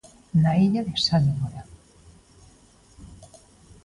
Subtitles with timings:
[0.41, 1.61] Na illa de Sálvora.